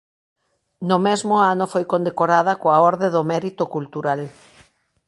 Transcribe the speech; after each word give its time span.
No 0.89 0.97
mesmo 1.07 1.35
ano 1.51 1.65
foi 1.73 1.83
condecorada 1.93 2.59
coa 2.61 2.77
Orde 2.89 3.07
do 3.15 3.21
Mérito 3.31 3.63
Cultural. 3.75 4.21